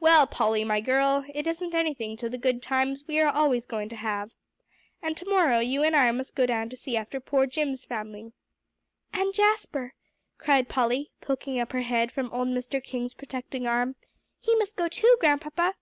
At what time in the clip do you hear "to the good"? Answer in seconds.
2.16-2.62